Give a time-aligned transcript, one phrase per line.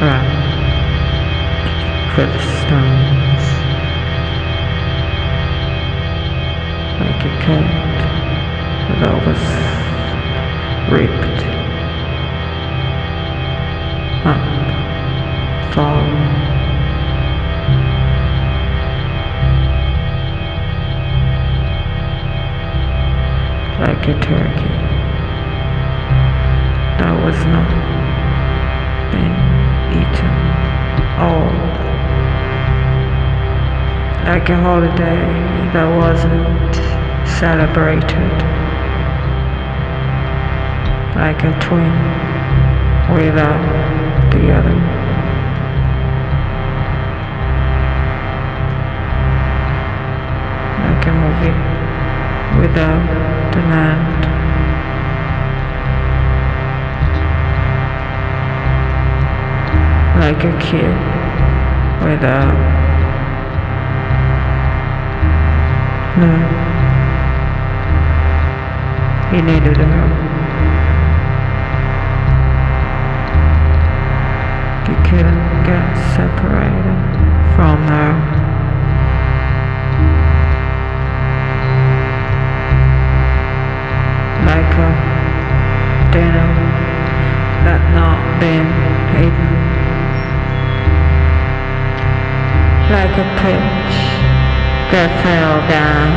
[0.00, 0.38] around
[2.14, 3.44] for the stones
[7.00, 7.68] like a cat
[9.00, 9.42] that was
[10.90, 11.40] ripped
[14.24, 14.42] up,
[15.74, 16.08] fall.
[23.78, 24.77] like a turkey
[27.28, 27.68] was not
[29.12, 29.36] been
[30.00, 30.32] eaten.
[31.20, 31.52] All
[34.24, 35.20] like a holiday
[35.74, 36.74] that wasn't
[37.38, 38.32] celebrated.
[41.16, 41.92] Like a twin
[43.12, 43.60] without
[44.32, 44.78] the other.
[50.84, 51.58] Like a movie
[52.62, 54.27] without the land.
[60.18, 60.96] Like a kid
[62.02, 62.58] without
[66.18, 66.34] no.
[69.30, 70.10] He needed help.
[74.88, 76.98] He couldn't get separated
[77.54, 78.38] from her.
[84.46, 84.90] like a
[86.10, 86.50] dinner
[87.64, 88.66] that not been
[89.22, 89.67] eaten
[92.90, 93.94] like a pitch
[94.90, 96.08] that fell down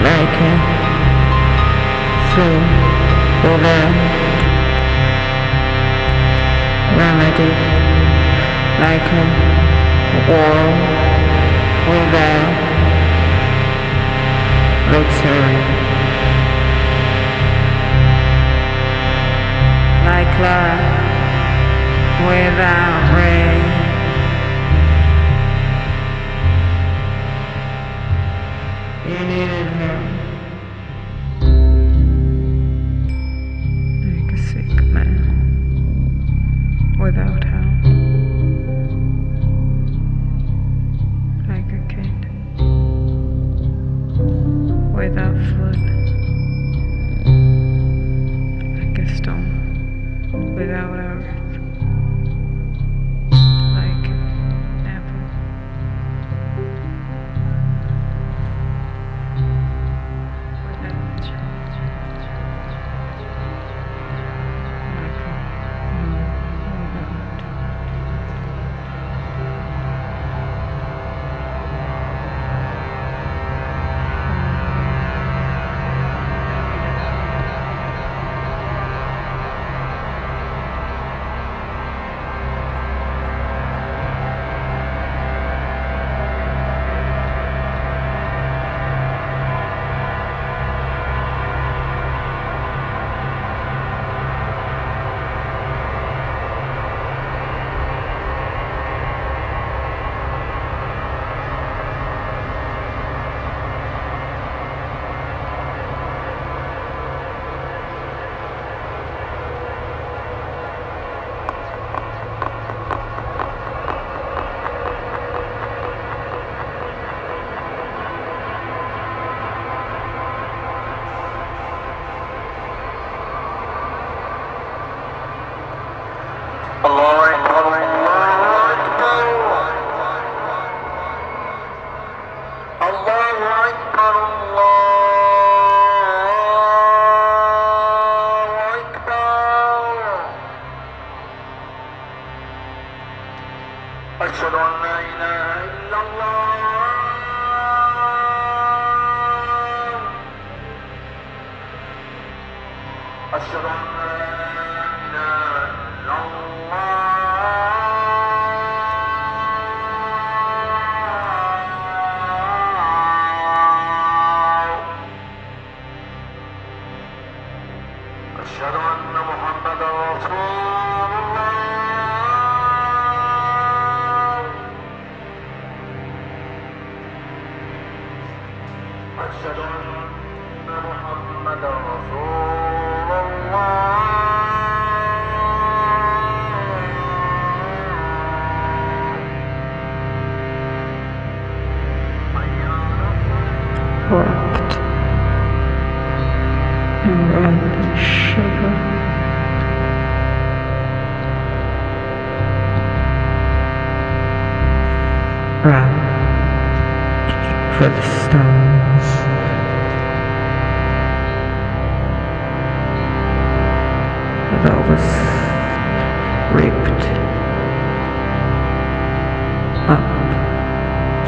[0.00, 0.54] like a
[2.32, 2.48] flu
[3.44, 3.92] without
[6.96, 7.52] remedy
[8.80, 9.24] like a
[10.28, 10.64] war
[11.92, 12.64] without
[14.90, 15.56] victory.
[20.06, 21.03] Like love
[22.26, 23.64] without rain.
[29.06, 30.00] You needed him.
[34.04, 35.12] Like a sick man
[36.98, 37.43] without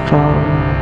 [0.06, 0.75] fall.